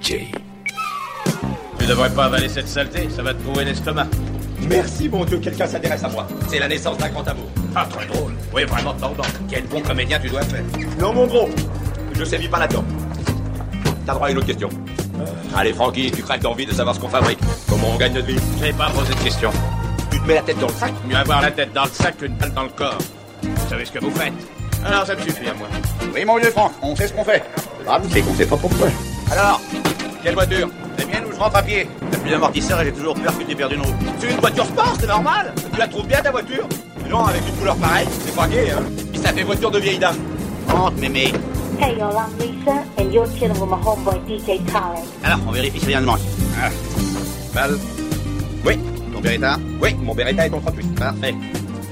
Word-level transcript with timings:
Tu 0.00 1.86
devrais 1.86 2.10
pas 2.10 2.26
avaler 2.26 2.48
cette 2.48 2.68
saleté, 2.68 3.08
ça 3.14 3.22
va 3.22 3.34
te 3.34 3.42
trouver 3.42 3.64
l'estomac. 3.64 4.06
Merci, 4.68 5.08
mon 5.08 5.24
Dieu, 5.24 5.38
quelqu'un 5.38 5.66
s'intéresse 5.66 6.04
à 6.04 6.08
moi. 6.08 6.26
C'est 6.48 6.58
la 6.58 6.68
naissance 6.68 6.96
d'un 6.98 7.08
grand 7.08 7.26
amour. 7.26 7.48
Ah, 7.74 7.86
très 7.90 8.06
drôle. 8.06 8.32
Oui, 8.54 8.64
vraiment 8.64 8.94
tordant. 8.94 9.24
Quel 9.48 9.64
bon 9.64 9.80
comédien 9.80 10.20
tu 10.20 10.28
dois 10.28 10.42
faire. 10.42 10.62
Non, 11.00 11.12
mon 11.12 11.26
gros, 11.26 11.48
je 12.14 12.24
sévis 12.24 12.48
pas 12.48 12.60
là-dedans. 12.60 12.84
T'as 14.06 14.14
droit 14.14 14.28
à 14.28 14.30
une 14.30 14.38
autre 14.38 14.46
question. 14.46 14.68
Allez, 15.56 15.72
Francky, 15.72 16.10
tu 16.10 16.22
craques 16.22 16.42
d'envie 16.42 16.66
de 16.66 16.72
savoir 16.72 16.94
ce 16.94 17.00
qu'on 17.00 17.08
fabrique. 17.08 17.38
Comment 17.68 17.88
on 17.94 17.96
gagne 17.96 18.14
notre 18.14 18.26
vie? 18.26 18.38
Je 18.58 18.64
vais 18.64 18.72
pas 18.72 18.90
poser 18.90 19.14
de 19.14 19.20
questions. 19.20 19.50
Tu 20.10 20.20
te 20.20 20.26
mets 20.26 20.34
la 20.34 20.42
tête 20.42 20.58
dans 20.58 20.68
le 20.68 20.74
sac? 20.74 20.92
Mieux 21.08 21.16
avoir 21.16 21.42
la 21.42 21.50
tête 21.50 21.72
dans 21.72 21.84
le 21.84 21.90
sac 21.90 22.16
qu'une 22.18 22.36
balle 22.36 22.52
dans 22.52 22.64
le 22.64 22.68
corps. 22.70 22.98
Vous 23.42 23.68
savez 23.68 23.84
ce 23.84 23.92
que 23.92 23.98
vous 23.98 24.10
faites? 24.10 24.32
Alors 24.84 25.06
ça 25.06 25.14
me 25.14 25.20
suffit 25.22 25.48
à 25.48 25.54
moi. 25.54 25.68
Oui, 26.14 26.24
mon 26.24 26.38
vieux 26.38 26.50
Franck, 26.50 26.72
on 26.82 26.94
sait 26.96 27.08
ce 27.08 27.12
qu'on 27.12 27.24
fait. 27.24 27.42
Ah, 27.88 28.00
c'est 28.10 28.20
qu'on 28.20 28.34
sait 28.34 28.46
pas 28.46 28.56
pourquoi. 28.56 28.88
Alors, 29.30 29.60
quelle 30.22 30.34
voiture 30.34 30.68
La 30.98 31.04
mienne 31.04 31.24
ou 31.28 31.32
je 31.32 31.38
rentre 31.38 31.56
à 31.56 31.62
pied 31.62 31.88
T'as 32.10 32.18
plus 32.18 32.30
d'amortisseur 32.30 32.80
et 32.80 32.84
j'ai 32.86 32.92
toujours 32.92 33.14
peur 33.14 33.36
que 33.36 33.44
tu 33.44 33.56
perdu 33.56 33.74
une 33.74 33.82
roue. 33.82 33.94
C'est 34.18 34.30
une 34.30 34.40
voiture 34.40 34.66
sport, 34.66 34.94
c'est 34.98 35.06
normal 35.06 35.52
Tu 35.72 35.78
la 35.78 35.88
trouves 35.88 36.06
bien 36.06 36.20
ta 36.20 36.30
voiture 36.30 36.68
Non, 37.08 37.24
avec 37.24 37.42
une 37.48 37.54
couleur 37.56 37.76
pareille, 37.76 38.06
c'est 38.24 38.34
pas 38.34 38.48
gay, 38.48 38.70
hein 38.70 38.82
Puis 39.12 39.20
ça 39.20 39.32
fait 39.32 39.42
voiture 39.42 39.70
de 39.70 39.78
vieille 39.78 39.98
dame. 39.98 40.16
Rentre, 40.68 40.96
mémé. 40.98 41.32
Hey, 41.80 41.96
y'all, 41.98 42.14
I'm 42.14 42.30
Lisa, 42.38 42.84
and 42.96 43.12
you're 43.12 43.26
chilling 43.38 43.58
with 43.60 43.68
my 43.68 43.76
homeboy 43.82 44.20
DJ 44.28 44.64
Khaled. 44.70 45.04
Alors, 45.24 45.40
on 45.48 45.50
vérifie 45.50 45.80
si 45.80 45.86
rien 45.86 46.00
ne 46.00 46.06
manque. 46.06 46.20
Ah. 46.62 46.68
Val 47.52 47.76
Oui. 48.64 48.78
Ton 49.12 49.20
Beretta 49.20 49.56
Oui, 49.80 49.94
mon 50.00 50.14
Beretta 50.14 50.46
est 50.46 50.50
ton 50.50 50.60
38. 50.60 50.94
Parfait. 50.94 51.34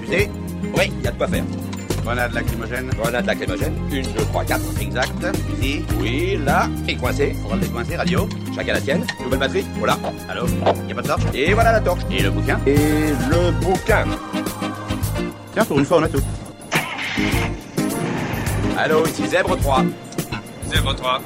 Fusée 0.01 0.31
Oui, 0.77 0.93
y 1.03 1.07
a 1.09 1.11
de 1.11 1.17
quoi 1.17 1.27
faire. 1.27 1.45
Grenade 2.05 2.33
lacrymogène 2.33 2.91
Grenade 2.99 3.27
lacrymogène. 3.27 3.75
Une, 3.93 4.03
deux, 4.03 4.25
trois, 4.31 4.45
quatre. 4.45 4.63
Exact. 4.81 5.27
Ici 5.61 5.85
Oui, 6.01 6.39
là. 6.45 6.69
Et 6.89 6.97
coincé. 6.97 7.37
On 7.45 7.49
va 7.51 7.55
le 7.57 7.61
décoincer, 7.63 7.97
radio. 7.97 8.29
Chacun 8.55 8.73
la 8.75 8.81
tienne. 8.81 9.05
Nouvelle 9.23 9.39
batterie 9.41 9.65
Voilà. 9.79 9.97
Allô? 10.29 10.47
Y 10.89 10.93
a 10.93 10.95
pas 10.95 11.03
de 11.03 11.07
torche? 11.09 11.23
Et 11.35 11.55
voilà 11.55 11.73
la 11.73 11.81
torche. 11.81 12.03
Et 12.11 12.23
le 12.23 12.31
bouquin? 12.31 12.59
Et 12.67 12.75
le 13.31 13.51
bouquin. 13.61 14.05
Tiens, 15.53 15.65
pour 15.65 15.79
une 15.79 15.85
fois, 15.85 15.99
on 15.99 16.03
a 16.05 16.09
tout. 16.09 16.23
Allô, 18.79 19.05
ici 19.07 19.27
Zèbre 19.29 19.57
3. 19.59 19.85
03. 20.73 21.21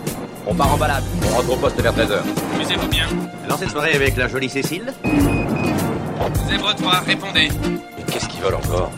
On 0.47 0.55
part 0.55 0.75
en 0.75 0.77
balade. 0.77 1.05
On 1.25 1.37
rentre 1.37 1.53
au 1.53 1.57
poste 1.57 1.81
vers 1.81 1.93
13h. 1.93 2.19
Amusez-vous 2.57 2.89
bien. 2.89 3.07
Alors 3.45 3.59
cette 3.59 3.71
soirée 3.71 3.93
avec 3.95 4.17
la 4.17 4.29
jolie 4.29 4.49
Cécile? 4.49 4.93
03, 6.77 6.93
répondez. 7.07 7.49
Mais 7.97 8.13
qu'est-ce 8.13 8.29
qu'ils 8.29 8.41
veulent 8.41 8.55
encore? 8.55 8.91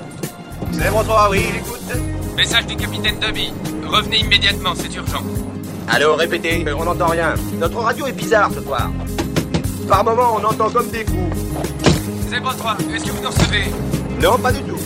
Zèbre 0.72 1.04
3, 1.04 1.28
oui, 1.30 1.40
j'écoute. 1.54 2.02
Message 2.36 2.66
du 2.66 2.76
capitaine 2.76 3.18
Dobby. 3.18 3.52
Revenez 3.86 4.18
immédiatement, 4.18 4.74
c'est 4.74 4.94
urgent. 4.94 5.22
Allô, 5.88 6.14
répétez. 6.16 6.64
On 6.78 6.84
n'entend 6.84 7.06
rien. 7.08 7.34
Notre 7.58 7.78
radio 7.78 8.06
est 8.06 8.12
bizarre 8.12 8.50
ce 8.54 8.60
soir. 8.60 8.90
Par 9.88 10.04
moments, 10.04 10.36
on 10.40 10.44
entend 10.44 10.68
comme 10.70 10.88
des 10.90 11.04
coups. 11.04 11.36
03, 12.30 12.76
est-ce 12.94 13.04
que 13.04 13.10
vous 13.10 13.22
nous 13.22 13.28
recevez? 13.30 13.64
Non, 14.20 14.38
pas 14.38 14.52
du 14.52 14.62
tout. 14.62 14.76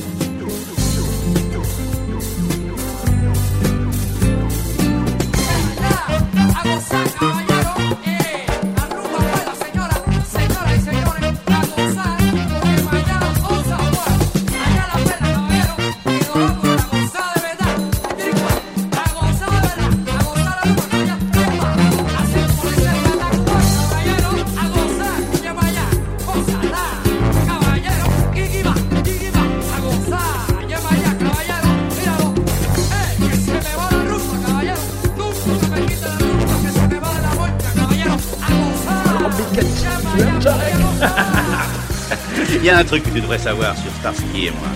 Y 42.71 42.73
a 42.73 42.79
un 42.79 42.85
truc 42.85 43.03
que 43.03 43.11
tu 43.11 43.21
devrais 43.21 43.39
savoir 43.39 43.77
sur 43.77 43.91
Starsky 43.99 44.47
et 44.47 44.51
moi. 44.51 44.69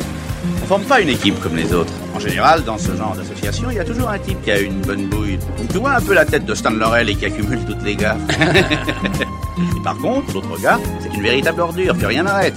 On 0.62 0.66
forme 0.66 0.84
pas 0.84 1.00
une 1.00 1.10
équipe 1.10 1.38
comme 1.40 1.56
les 1.56 1.72
autres. 1.72 1.92
En 2.14 2.18
général, 2.18 2.64
dans 2.64 2.78
ce 2.78 2.94
genre 2.96 3.14
d'association, 3.14 3.70
il 3.70 3.76
y 3.76 3.80
a 3.80 3.84
toujours 3.84 4.08
un 4.08 4.18
type 4.18 4.42
qui 4.42 4.50
a 4.50 4.58
une 4.58 4.80
bonne 4.80 5.06
bouille. 5.06 5.38
Tu 5.70 5.78
vois 5.78 5.92
un 5.92 6.00
peu 6.00 6.14
la 6.14 6.24
tête 6.24 6.44
de 6.44 6.54
Stan 6.54 6.70
Laurel 6.70 7.08
et 7.08 7.14
qui 7.14 7.26
accumule 7.26 7.60
toutes 7.64 7.82
les 7.82 7.94
gaffes. 7.94 8.18
et 8.30 9.80
par 9.84 9.96
contre, 9.98 10.34
l'autre 10.34 10.60
gars, 10.60 10.80
c'est 11.00 11.14
une 11.14 11.22
véritable 11.22 11.60
ordure, 11.60 11.96
que 11.96 12.06
rien 12.06 12.24
n'arrête. 12.24 12.56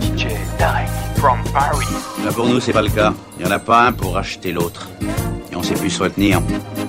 DJ 0.00 0.26
Tarek 0.58 0.88
from 1.16 1.38
Paris. 1.52 1.86
Là 2.24 2.32
pour 2.32 2.48
nous, 2.48 2.60
c'est 2.60 2.72
pas 2.72 2.82
le 2.82 2.90
cas. 2.90 3.14
Il 3.38 3.46
y 3.46 3.48
en 3.48 3.52
a 3.52 3.58
pas 3.58 3.86
un 3.86 3.92
pour 3.92 4.14
racheter 4.14 4.52
l'autre. 4.52 4.88
Et 5.52 5.56
on 5.56 5.62
sait 5.62 5.74
plus 5.74 5.90
se 5.90 6.02
retenir 6.02 6.40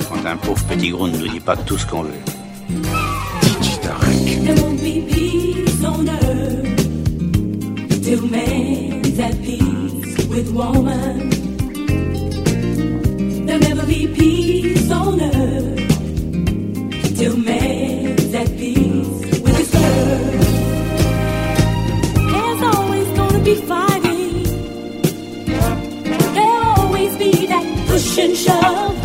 quand 0.09 0.25
un 0.25 0.37
pauvre 0.37 0.63
petit 0.63 0.89
gros 0.89 1.07
ne 1.07 1.17
nous 1.17 1.27
dit 1.27 1.39
pas 1.39 1.55
tout 1.55 1.77
ce 1.77 1.85
qu'on 1.85 2.03
veut. 2.03 2.36
Till 8.07 8.25
man's 8.29 9.19
at 9.19 9.35
peace 9.41 10.27
with 10.27 10.49
woman. 10.53 11.29
There'll 13.45 13.59
never 13.59 13.85
be 13.85 14.07
peace 14.07 14.89
on 14.89 15.19
earth 15.19 17.17
till 17.17 17.35
man's 17.35 18.33
at 18.33 18.47
peace 18.55 19.41
with 19.41 19.57
his 19.57 19.75
earth. 19.75 20.47
There's 22.31 22.61
always 22.75 23.07
gonna 23.19 23.43
be 23.43 23.55
fighting. 23.73 24.43
There'll 26.33 26.79
always 26.79 27.17
be 27.17 27.45
that 27.47 27.87
push 27.89 28.17
and 28.19 28.37
shove. 28.37 28.96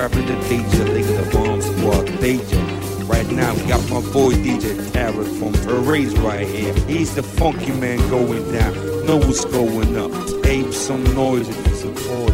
rapper 0.00 0.22
the 0.22 0.32
DJ, 0.48 0.64
nigga 0.94 1.24
the 1.24 1.36
bombs 1.36 1.66
for 1.66 2.02
DJ. 2.22 2.56
Right 3.06 3.30
now 3.32 3.52
we 3.52 3.60
got 3.68 3.82
my 3.90 4.00
boy 4.12 4.32
DJ 4.32 4.74
Tarek 4.92 5.28
from 5.38 5.52
Parades 5.66 6.16
right 6.20 6.46
here. 6.46 6.72
He's 6.86 7.14
the 7.14 7.22
funky 7.22 7.72
man 7.72 7.98
going 8.08 8.50
down, 8.50 8.72
know 9.04 9.18
what's 9.18 9.44
going 9.44 9.98
up. 9.98 10.10
Ape 10.46 10.72
some 10.72 11.04
noise 11.14 11.50
if 11.50 11.66
you 11.66 11.74
support. 11.74 12.29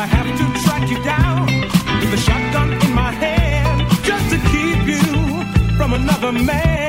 I 0.00 0.06
have 0.06 0.26
to 0.38 0.62
track 0.64 0.88
you 0.88 0.96
down 1.04 1.44
with 2.00 2.14
a 2.14 2.16
shotgun 2.16 2.72
in 2.72 2.94
my 2.94 3.12
hand 3.12 3.86
just 4.02 4.30
to 4.30 4.38
keep 4.48 4.86
you 4.88 5.76
from 5.76 5.92
another 5.92 6.32
man. 6.32 6.79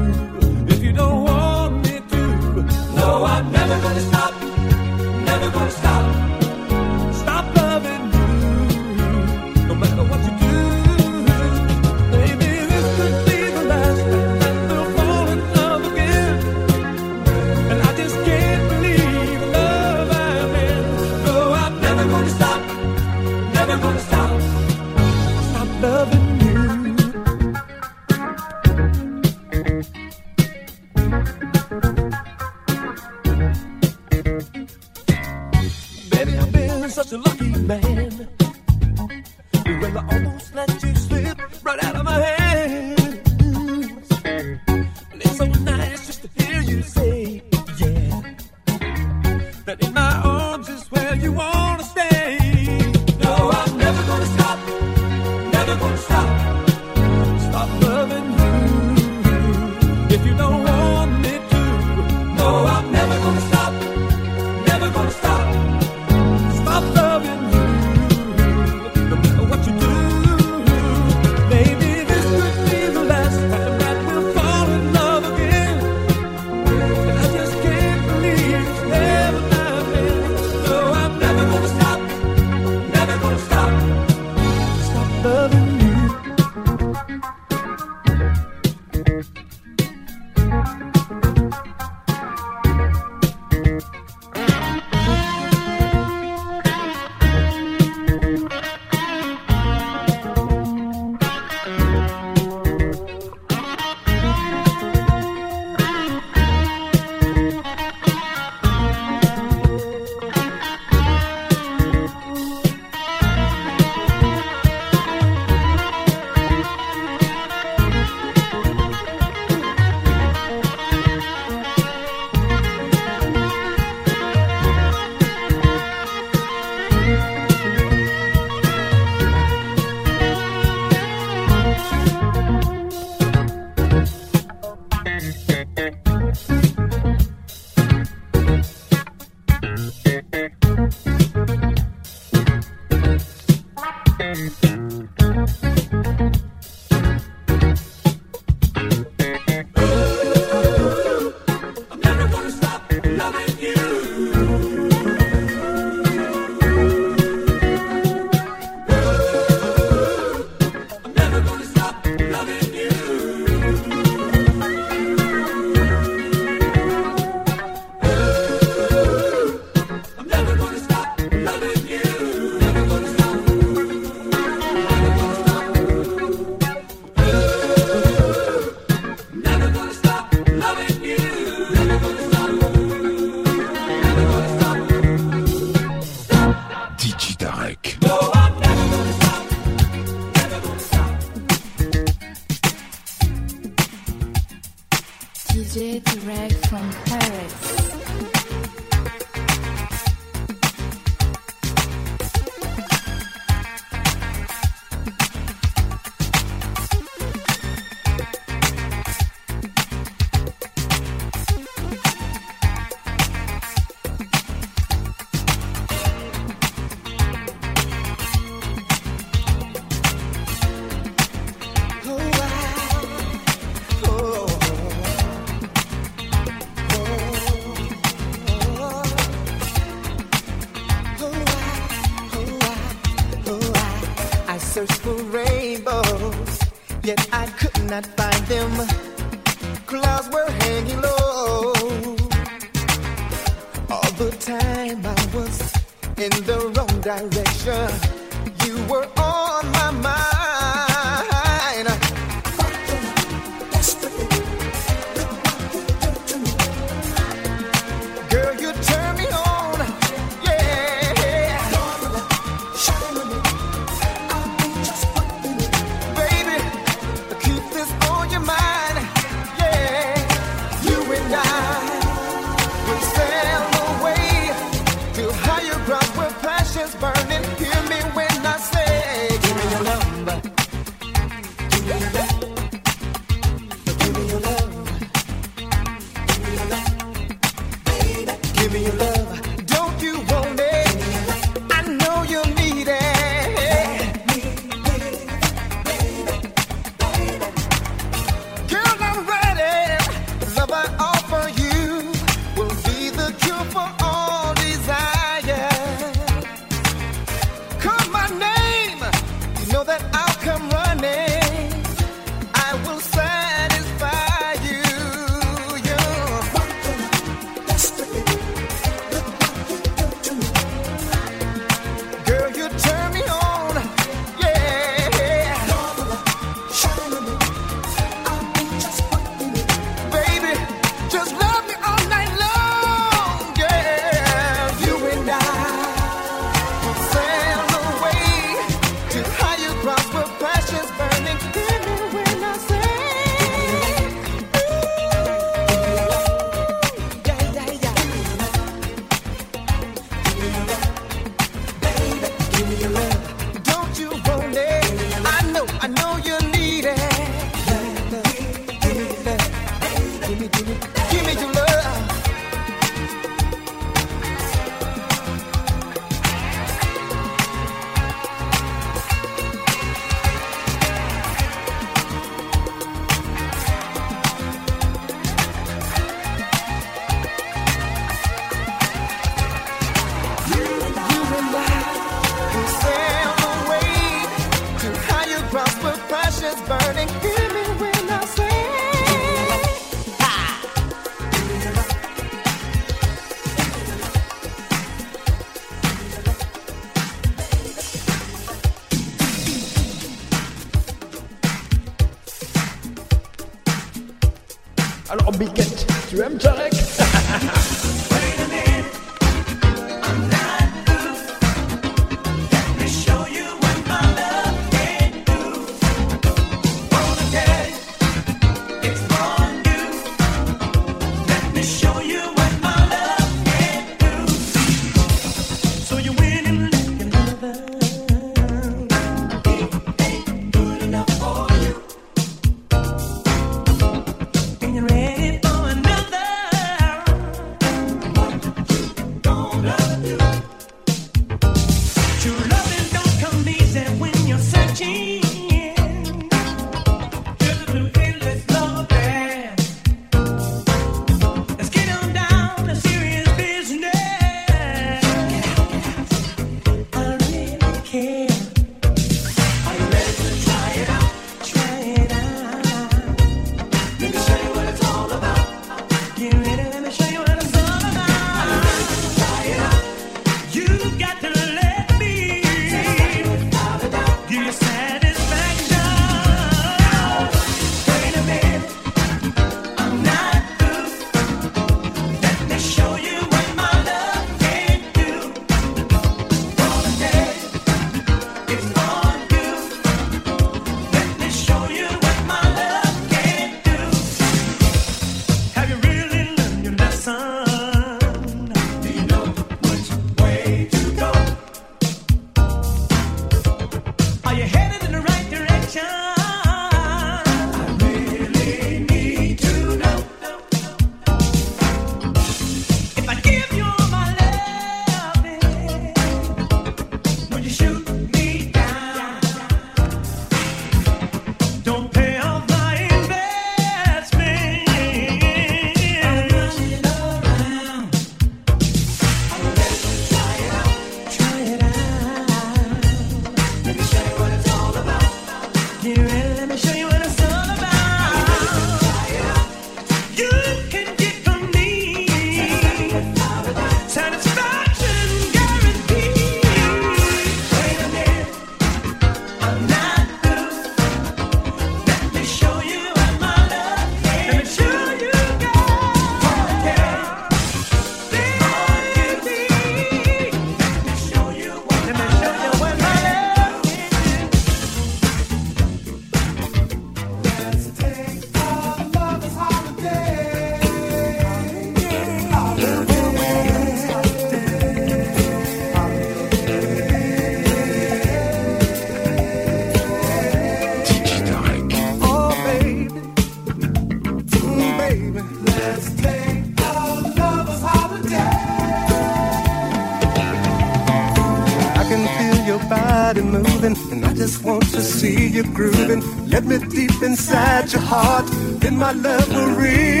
Let 596.43 596.61
me 596.61 596.69
deep 596.69 597.03
inside 597.03 597.71
your 597.71 597.83
heart, 597.83 598.27
in 598.65 598.75
my 598.75 598.93
love 598.93 599.29
will 599.29 599.55
reach. 599.61 600.00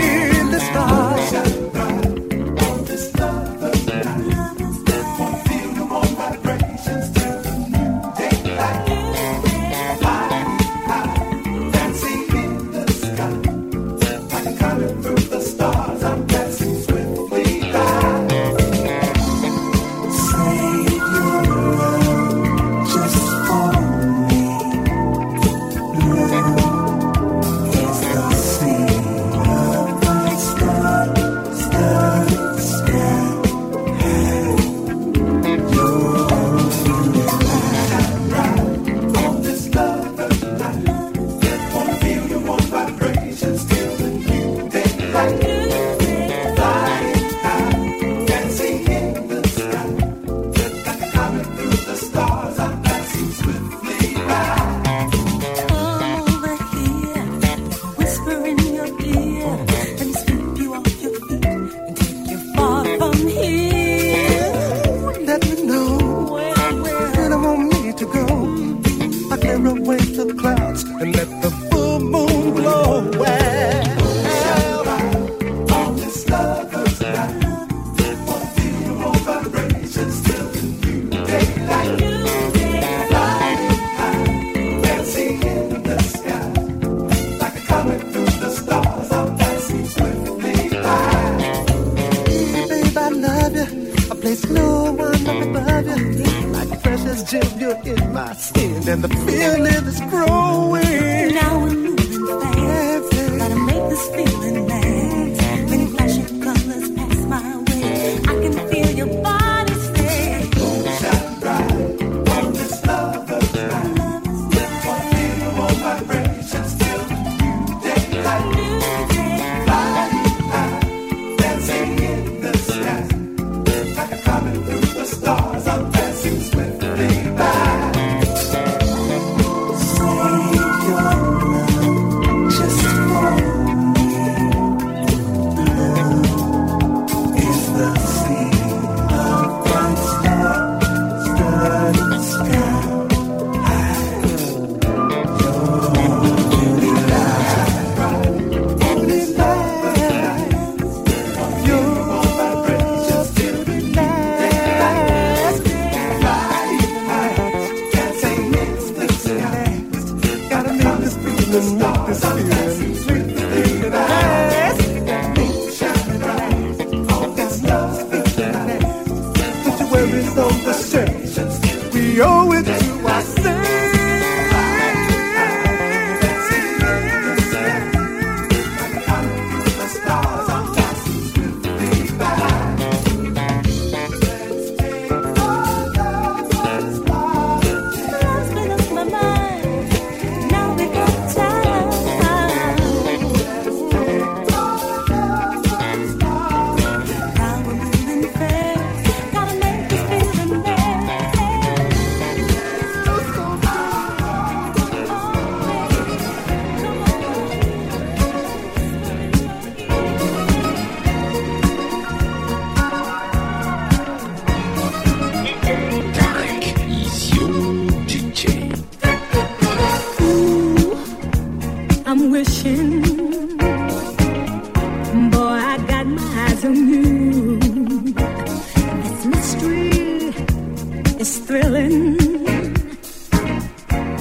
is 231.21 231.37
thrilling. 231.37 232.17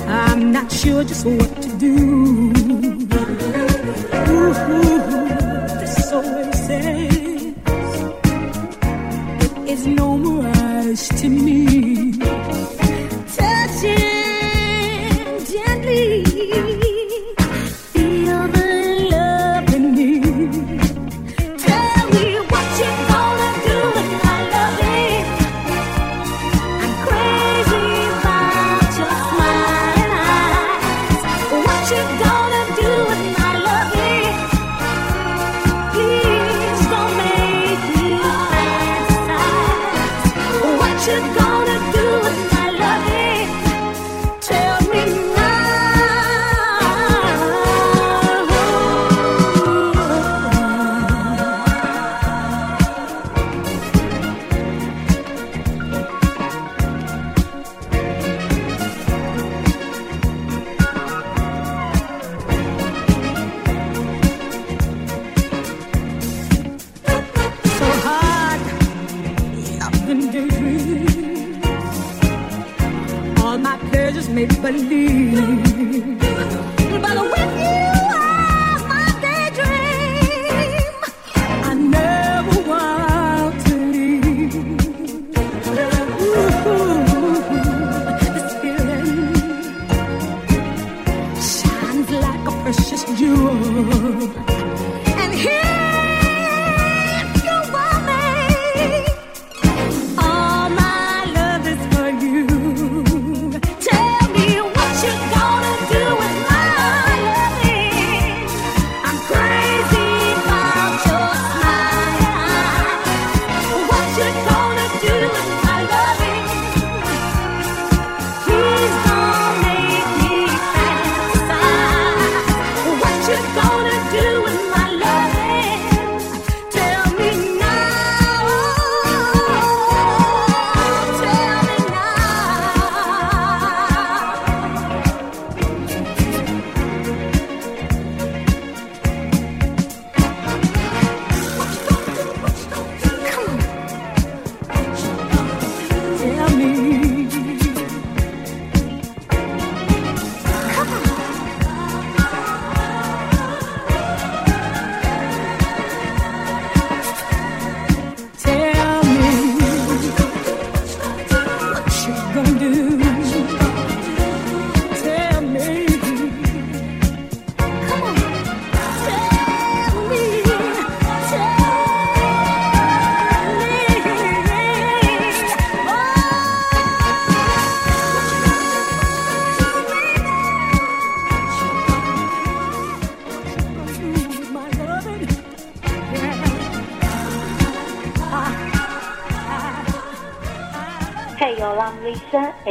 I'm 0.07 0.53
not 0.53 0.71
sure 0.71 1.03
just 1.03 1.25
what 1.25 1.63
to 1.63 1.69
do. 1.79 2.60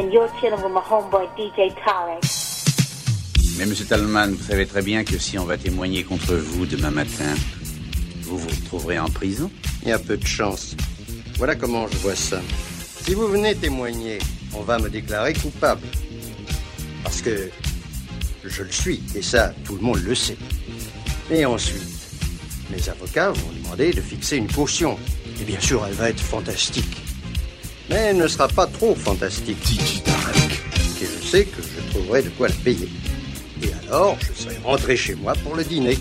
And 0.10 0.14
you're 0.14 0.30
chilling 0.40 0.62
with 0.64 0.72
my 0.72 0.82
homeboy 0.82 1.28
DJ 1.36 1.74
Tarek. 1.76 2.24
Mais 3.58 3.66
monsieur 3.66 3.86
Talman, 3.86 4.32
vous 4.32 4.44
savez 4.44 4.66
très 4.66 4.82
bien 4.82 5.04
que 5.04 5.18
si 5.20 5.38
on 5.38 5.46
va 5.46 5.58
témoigner 5.58 6.04
contre 6.04 6.34
vous 6.34 6.66
demain 6.66 6.90
matin, 6.90 7.36
vous 8.22 8.38
vous 8.38 8.48
retrouverez 8.48 8.98
en 8.98 9.10
prison. 9.10 9.52
Il 9.84 9.90
y 9.90 9.92
a 9.92 10.00
peu 10.00 10.18
de 10.18 10.26
chance. 10.26 10.76
Voilà 11.38 11.56
comment 11.56 11.88
je 11.88 11.98
vois 11.98 12.16
ça. 12.16 12.42
Si 13.04 13.14
vous 13.14 13.28
venez 13.28 13.56
témoigner, 13.56 14.20
on 14.54 14.62
va 14.62 14.80
me 14.80 14.90
déclarer 14.90 15.34
coupable. 15.34 15.86
Parce 17.04 17.22
que 17.22 17.50
je 18.44 18.64
le 18.64 18.72
suis, 18.72 19.04
et 19.16 19.22
ça, 19.22 19.54
tout 19.64 19.76
le 19.76 19.82
monde 19.82 20.00
le 20.00 20.16
sait. 20.16 20.38
Et 21.30 21.46
ensuite, 21.46 21.84
mes 22.72 22.90
avocats 22.90 23.32
vont 23.32 23.52
demander 23.62 23.94
de 23.94 24.02
fixer 24.02 24.38
une 24.38 24.52
caution. 24.52 24.98
Et 25.40 25.44
bien 25.44 25.60
sûr, 25.60 25.86
elle 25.86 25.94
va 25.94 26.10
être 26.10 26.20
fantastique. 26.20 26.99
Mais 27.90 27.96
elle 27.96 28.18
ne 28.18 28.28
sera 28.28 28.48
pas 28.48 28.68
trop 28.68 28.96
fantastique. 28.96 29.58
Et 31.02 31.06
je 31.06 31.28
sais 31.28 31.46
que 31.46 31.62
je 31.62 31.92
trouverai 31.92 32.22
de 32.22 32.30
quoi 32.30 32.48
la 32.48 32.54
payer. 32.56 32.90
Et 33.64 33.70
alors, 33.88 34.18
je 34.22 34.44
serai 34.44 34.58
rentré 34.64 34.96
chez 34.96 35.16
moi 35.16 35.34
pour 35.44 35.56
le 35.56 35.64
dîner. 35.64 35.98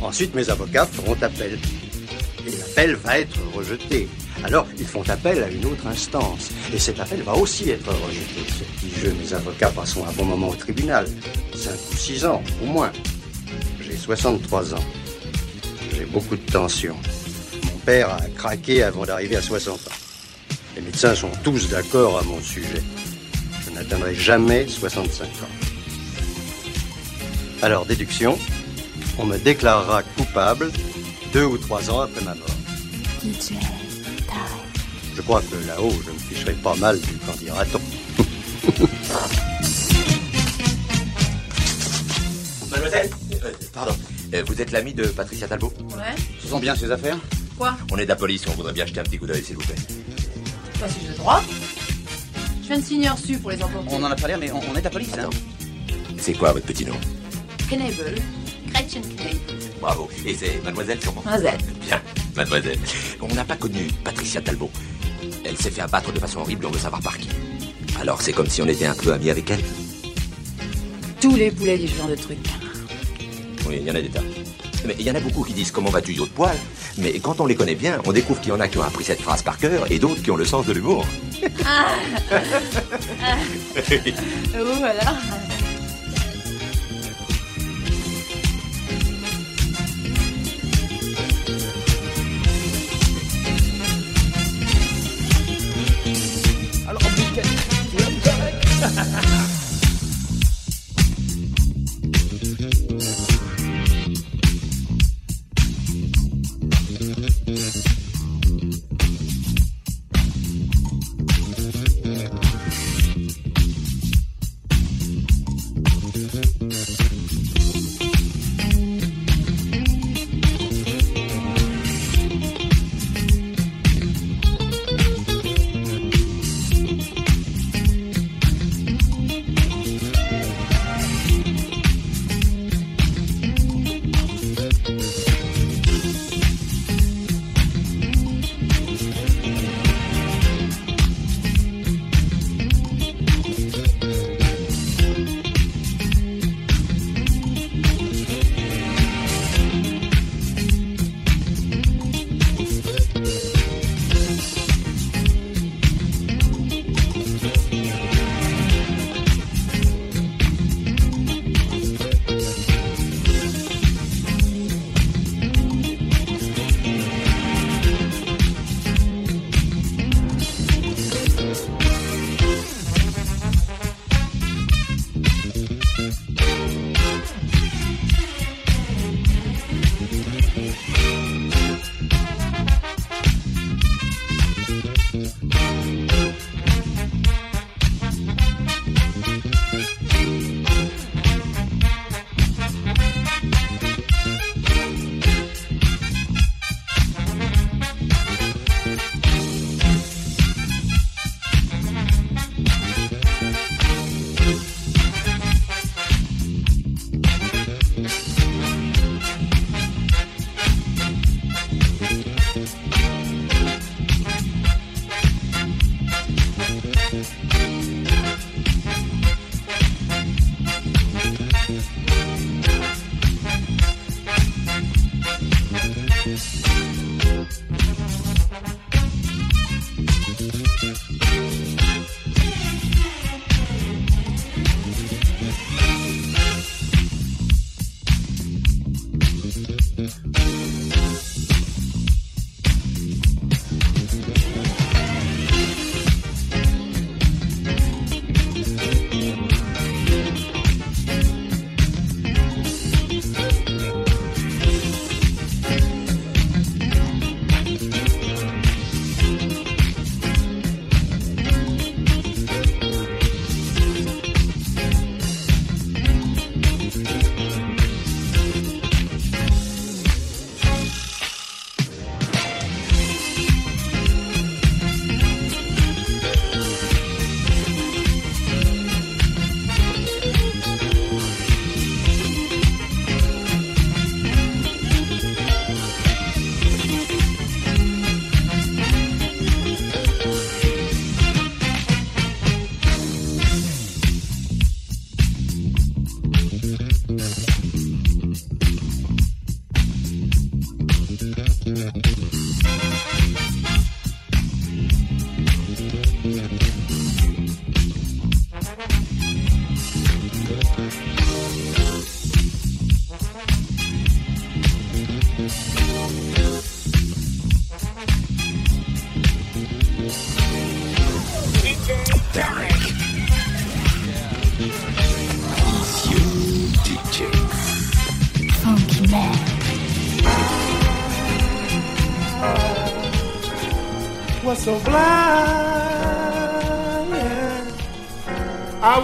Ensuite, 0.00 0.34
mes 0.34 0.50
avocats 0.50 0.86
feront 0.86 1.16
appel. 1.22 1.58
Et 2.46 2.50
l'appel 2.50 2.94
va 2.96 3.18
être 3.18 3.38
rejeté. 3.54 4.08
Alors, 4.44 4.66
ils 4.78 4.86
font 4.86 5.08
appel 5.08 5.42
à 5.42 5.48
une 5.48 5.64
autre 5.64 5.86
instance. 5.86 6.50
Et 6.74 6.78
cet 6.78 7.00
appel 7.00 7.22
va 7.22 7.34
aussi 7.34 7.70
être 7.70 7.88
rejeté. 7.88 8.40
Ce 8.48 8.64
petit 8.64 9.00
jeu, 9.00 9.14
mes 9.18 9.32
avocats 9.32 9.70
passeront 9.70 10.06
un 10.06 10.12
bon 10.12 10.24
moment 10.24 10.48
au 10.48 10.56
tribunal. 10.56 11.06
Cinq 11.54 11.78
ou 11.92 11.96
six 11.96 12.24
ans, 12.24 12.42
au 12.62 12.66
moins. 12.66 12.92
J'ai 13.80 13.96
63 13.96 14.74
ans. 14.74 14.84
J'ai 15.94 16.04
beaucoup 16.06 16.36
de 16.36 16.50
tension. 16.50 16.96
Mon 17.64 17.78
père 17.78 18.10
a 18.10 18.20
craqué 18.36 18.82
avant 18.82 19.04
d'arriver 19.04 19.36
à 19.36 19.42
60 19.42 19.76
ans. 19.76 20.11
Les 20.76 20.82
médecins 20.82 21.14
sont 21.14 21.30
tous 21.44 21.68
d'accord 21.68 22.18
à 22.18 22.22
mon 22.22 22.40
sujet. 22.40 22.82
Je 23.64 23.70
n'atteindrai 23.70 24.14
jamais 24.14 24.66
65 24.66 25.24
ans. 25.24 25.28
Alors, 27.62 27.86
déduction, 27.86 28.38
on 29.18 29.26
me 29.26 29.38
déclarera 29.38 30.02
coupable 30.02 30.72
deux 31.32 31.44
ou 31.44 31.58
trois 31.58 31.88
ans 31.90 32.00
après 32.00 32.22
ma 32.24 32.34
mort. 32.34 32.46
DJ 33.22 33.52
Je 35.14 35.22
crois 35.22 35.42
que 35.42 35.66
là-haut, 35.66 35.92
je 36.04 36.10
me 36.10 36.18
ficherai 36.18 36.54
pas 36.54 36.74
mal 36.76 36.98
du 37.00 37.12
qu'en 37.18 37.34
dira-t-on. 37.36 37.80
Mademoiselle 42.70 43.10
Euh, 43.44 43.52
Pardon. 43.72 43.94
Euh, 44.34 44.42
vous 44.46 44.60
êtes 44.62 44.72
l'ami 44.72 44.94
de 44.94 45.04
Patricia 45.06 45.46
Talbot? 45.46 45.72
Ouais. 45.90 46.14
Ce 46.42 46.48
sont 46.48 46.58
bien 46.58 46.74
ses 46.74 46.90
affaires? 46.90 47.18
Quoi? 47.58 47.76
On 47.92 47.98
est 47.98 48.04
de 48.04 48.08
la 48.08 48.16
police, 48.16 48.42
on 48.48 48.52
voudrait 48.52 48.72
bien 48.72 48.86
jeter 48.86 49.00
un 49.00 49.04
petit 49.04 49.18
coup 49.18 49.26
d'œil, 49.26 49.44
s'il 49.44 49.56
vous 49.56 49.62
plaît. 49.62 49.74
Pas 50.82 50.88
si 50.88 50.98
j'ai 51.02 51.08
le 51.10 51.14
droit. 51.14 51.40
Je 52.60 52.66
viens 52.66 52.78
de 52.78 52.82
signer 52.82 53.06
un 53.06 53.12
reçu 53.12 53.38
pour 53.38 53.52
les 53.52 53.62
emporter. 53.62 53.86
On 53.92 54.02
en 54.02 54.10
a 54.10 54.16
parlé, 54.16 54.34
mais 54.36 54.50
on, 54.50 54.60
on 54.68 54.74
est 54.74 54.82
la 54.82 54.90
police, 54.90 55.12
hein 55.16 55.30
C'est 56.18 56.32
quoi 56.32 56.52
votre 56.52 56.66
petit 56.66 56.84
nom? 56.84 56.96
Knable. 57.70 58.16
Gretchen 58.72 59.02
Knable. 59.02 59.62
Bravo. 59.80 60.08
Et 60.26 60.34
c'est 60.34 60.60
mademoiselle 60.64 61.00
sûrement 61.00 61.22
Mademoiselle. 61.24 61.60
Bien, 61.86 62.02
mademoiselle. 62.34 62.78
On 63.20 63.32
n'a 63.32 63.44
pas 63.44 63.54
connu 63.54 63.86
Patricia 64.02 64.40
Talbot. 64.40 64.72
Elle 65.44 65.56
s'est 65.56 65.70
fait 65.70 65.82
abattre 65.82 66.12
de 66.12 66.18
façon 66.18 66.40
horrible, 66.40 66.66
on 66.66 66.70
veut 66.72 66.80
savoir 66.80 67.00
par 67.00 67.16
qui. 67.16 67.28
Alors 68.00 68.20
c'est 68.20 68.32
comme 68.32 68.48
si 68.48 68.60
on 68.60 68.66
était 68.66 68.86
un 68.86 68.94
peu 68.96 69.12
amis 69.12 69.30
avec 69.30 69.48
elle 69.52 69.62
Tous 71.20 71.36
les 71.36 71.52
poulets 71.52 71.78
disent 71.78 71.92
ce 71.92 71.98
genre 71.98 72.08
de 72.08 72.16
trucs. 72.16 72.38
Oui, 73.68 73.78
il 73.80 73.86
y 73.86 73.90
en 73.92 73.94
a 73.94 74.02
des 74.02 74.10
tas. 74.10 74.20
Mais 74.86 74.96
il 74.98 75.06
y 75.06 75.10
en 75.10 75.14
a 75.14 75.20
beaucoup 75.20 75.42
qui 75.44 75.52
disent 75.52 75.70
comment 75.70 75.90
vas-tu, 75.90 76.12
yo 76.12 76.24
de 76.24 76.30
poil 76.30 76.56
Mais 76.98 77.18
quand 77.20 77.40
on 77.40 77.46
les 77.46 77.54
connaît 77.54 77.74
bien, 77.74 78.00
on 78.04 78.12
découvre 78.12 78.40
qu'il 78.40 78.50
y 78.50 78.52
en 78.52 78.60
a 78.60 78.68
qui 78.68 78.78
ont 78.78 78.82
appris 78.82 79.04
cette 79.04 79.20
phrase 79.20 79.42
par 79.42 79.58
cœur 79.58 79.90
et 79.90 79.98
d'autres 79.98 80.22
qui 80.22 80.30
ont 80.30 80.36
le 80.36 80.44
sens 80.44 80.66
de 80.66 80.72
l'humour. 80.72 81.06
Ah. 81.64 81.86
Ah. 83.24 83.36
Oh, 84.58 84.64
voilà. 84.78 85.16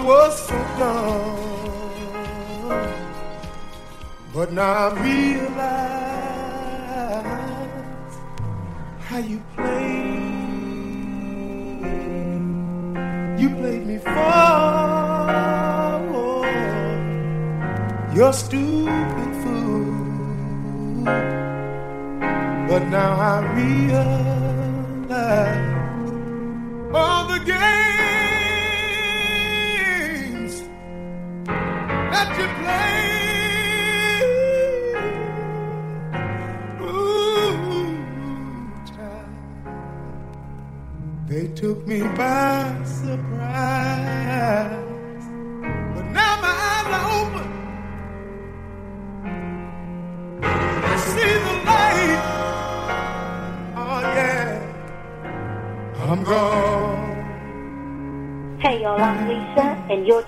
One 0.09 0.38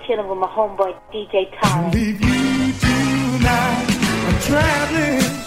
chilling 0.08 0.28
with 0.28 0.38
my 0.38 0.48
homeboy 0.48 0.96
DJ 1.14 1.50
Tyler. 1.60 1.92
Leave 1.92 2.22
you 2.22 2.74
tonight. 2.80 3.88
I'm 4.28 4.40
traveling. 4.42 5.41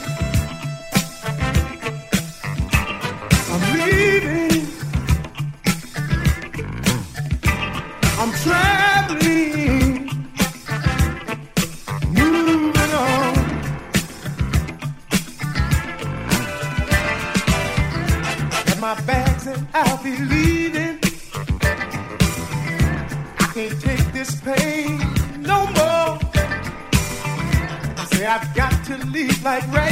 like 29.45 29.63
rain. 29.75 29.84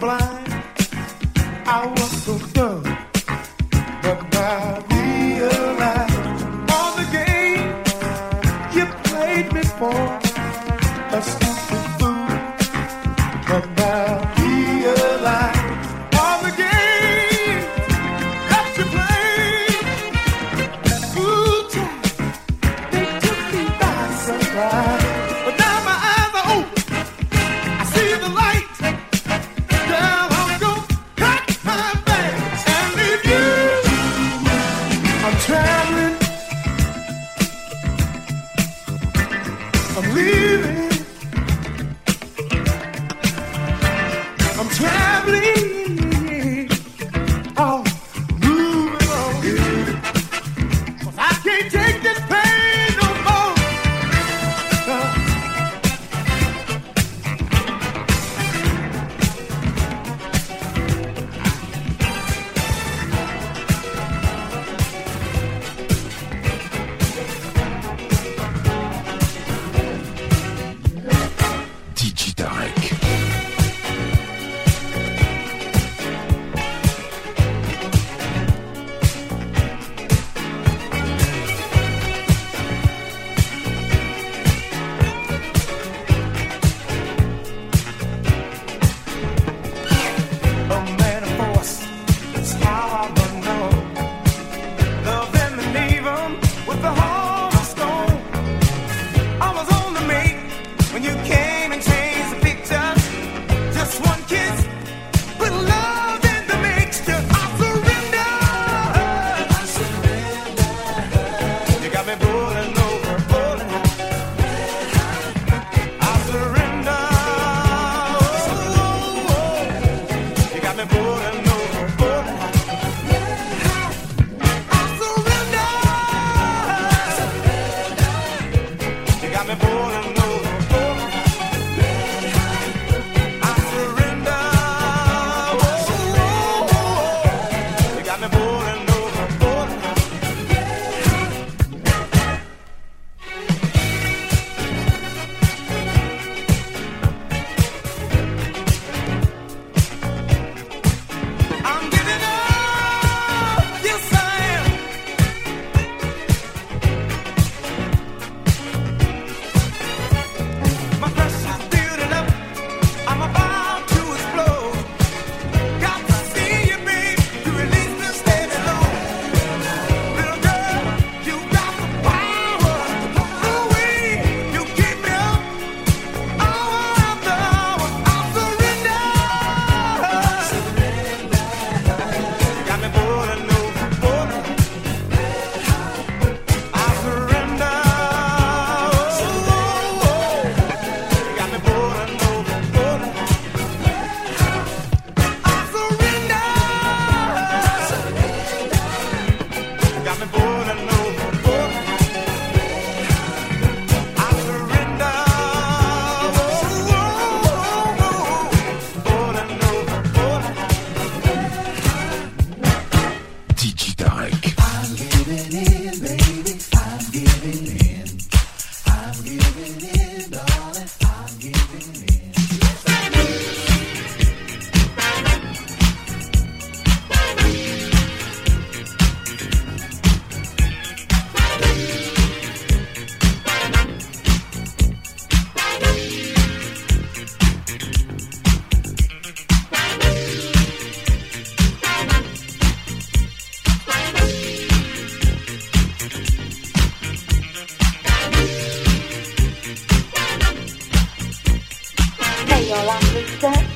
blind, 0.00 0.52
I 1.66 1.86
was 1.86 2.22
so 2.22 2.38
dumb, 2.52 2.82
but 4.02 4.30
God. 4.30 4.97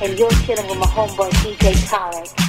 and 0.03 0.19
you're 0.19 0.29
chilling 0.45 0.67
with 0.67 0.79
my 0.79 0.87
homeboy 0.87 1.29
DJ 1.43 1.73
Khaled. 1.89 2.42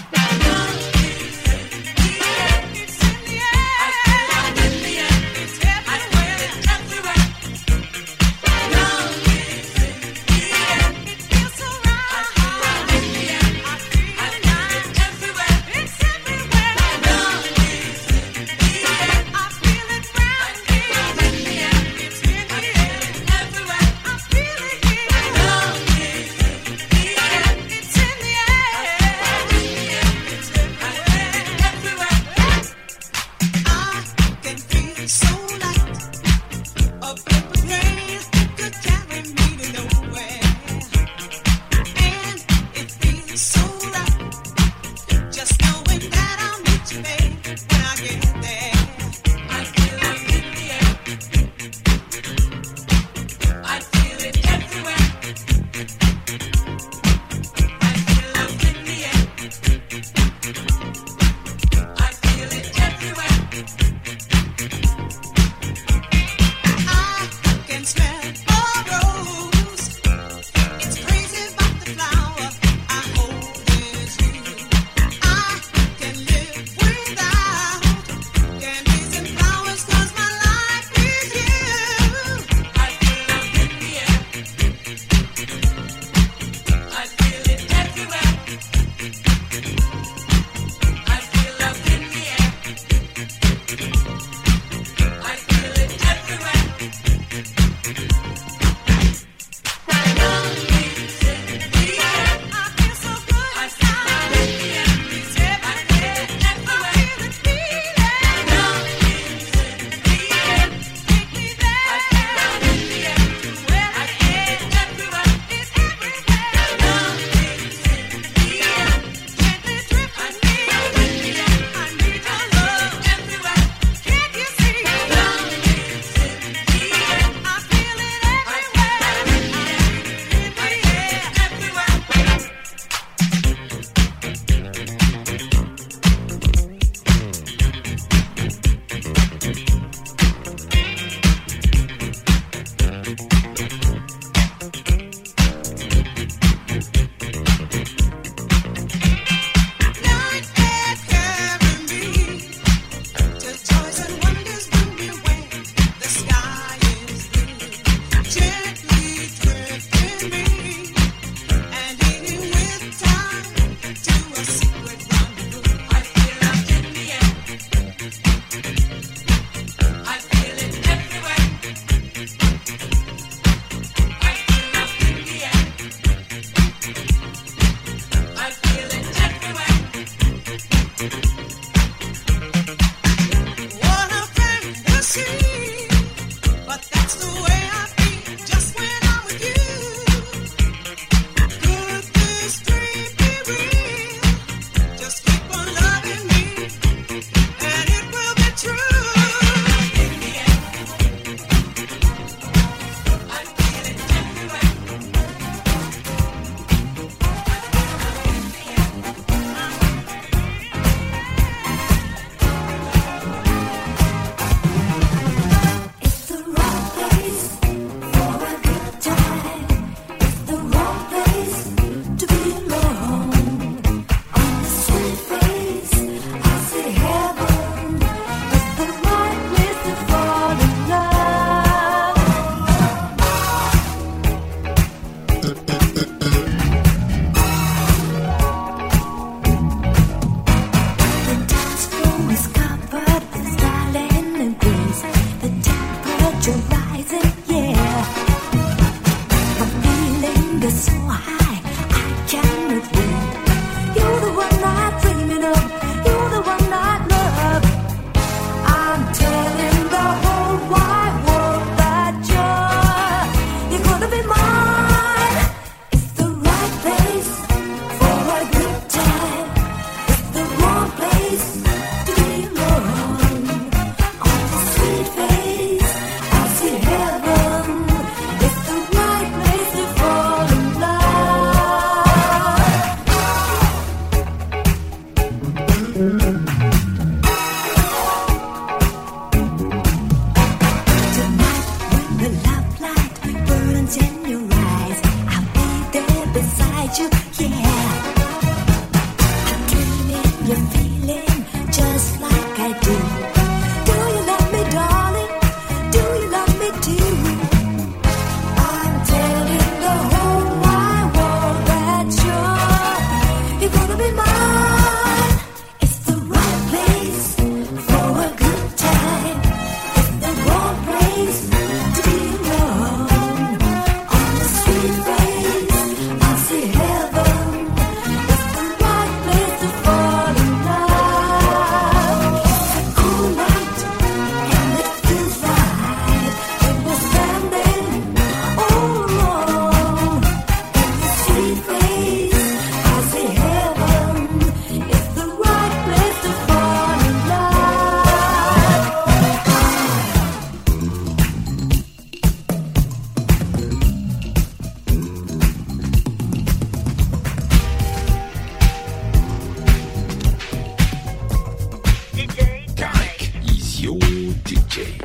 DJ. 364.74 365.03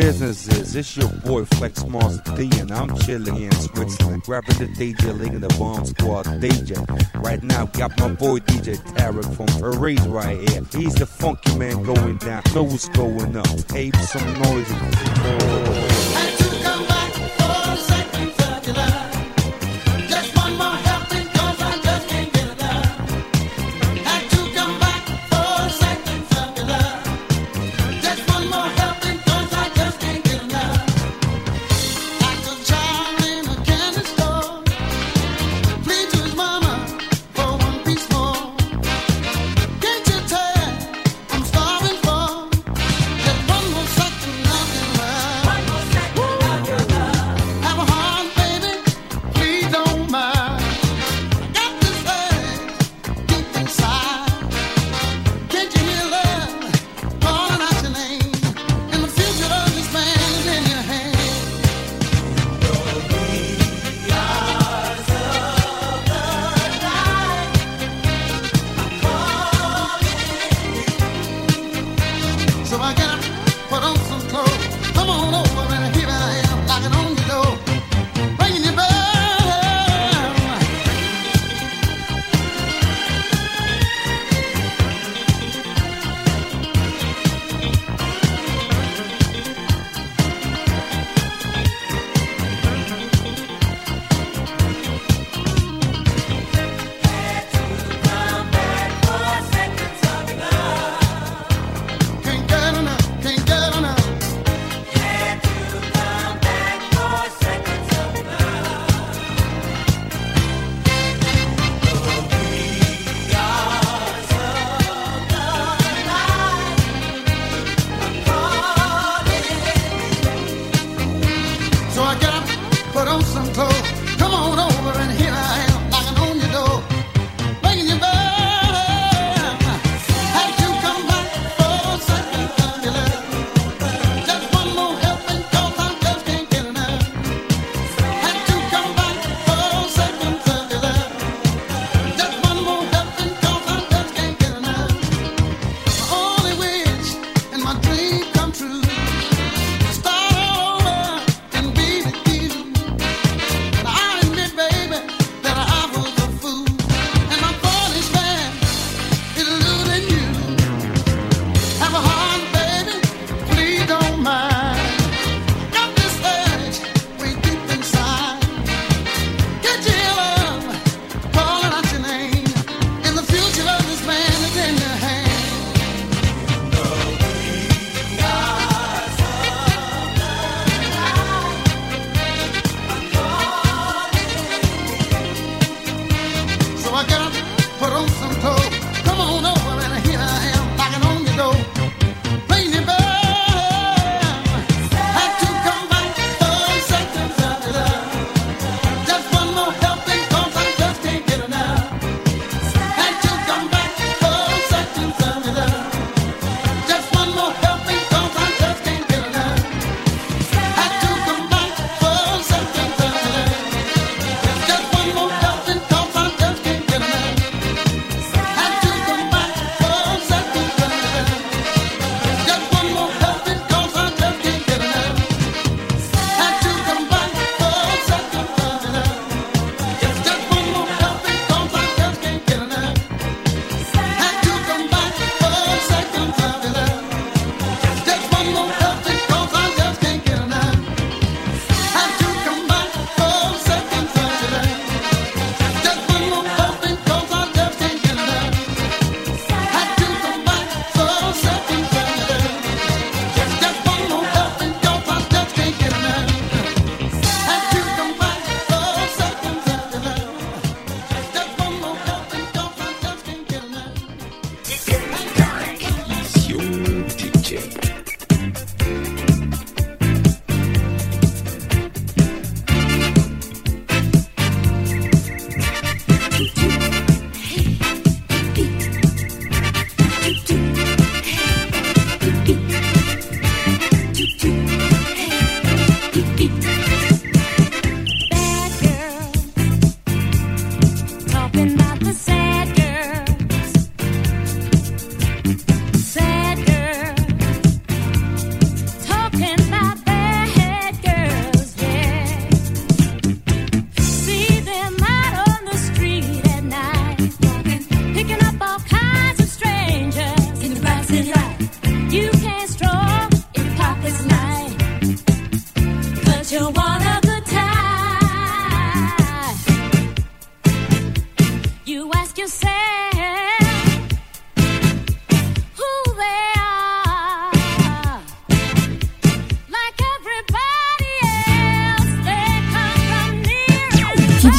businesses. 0.00 0.74
It's 0.74 0.96
your 0.96 1.08
boy 1.08 1.44
Flex 1.44 1.84
Monster 1.84 2.34
D, 2.36 2.50
and 2.58 2.72
I'm 2.72 2.96
chilling 3.00 3.42
in 3.42 3.52
Switzerland. 3.52 4.22
Grabbing 4.22 4.56
the 4.56 4.66
DJ 4.66 5.16
link 5.18 5.34
in 5.34 5.40
the 5.40 5.54
bomb 5.58 5.84
squad 5.84 6.24
DJ. 6.26 6.74
Right 7.22 7.42
now, 7.42 7.66
got 7.66 7.98
my 7.98 8.08
boy 8.08 8.38
DJ 8.38 8.76
Tarek 8.94 9.28
from 9.36 9.46
Parade 9.60 10.00
right 10.06 10.38
here. 10.48 10.62
He's 10.72 10.94
the 10.94 11.06
funky 11.06 11.54
man 11.56 11.82
going 11.82 12.16
down, 12.16 12.42
know 12.54 12.62
what's 12.62 12.88
going 12.88 13.36
up. 13.36 13.46
Ape 13.74 13.96
some 13.96 14.32
noise. 14.42 14.66
Oh. 14.70 16.29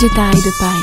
And 0.03 0.09
DJ 0.09 0.15
Tarek 0.15 0.43
de 0.43 0.51
Paris. 0.59 0.80